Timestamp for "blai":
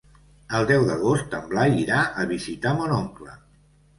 1.51-1.77